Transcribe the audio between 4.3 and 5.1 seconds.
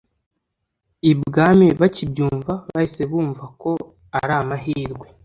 amahirwe